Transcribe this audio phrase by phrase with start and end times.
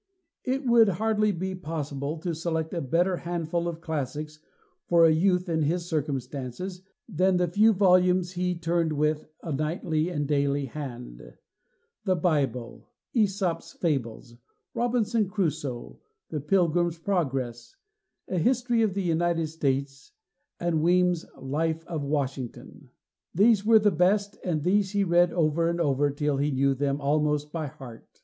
[0.43, 4.39] It would hardly be possible to select a better handful of classics
[4.87, 10.09] for a youth in his circumstances than the few volumes he turned with a nightly
[10.09, 11.37] and daily hand
[12.05, 14.37] the Bible, "Æsop's Fables,"
[14.73, 15.99] "Robinson Crusoe,"
[16.31, 17.75] "The Pilgrim's Progress,"
[18.27, 20.13] a history of the United States,
[20.59, 22.89] and Weems' "Life of Washington."
[23.35, 26.99] These were the best, and these he read over and over till he knew them
[26.99, 28.19] almost by heart.'" "Almost by heart!"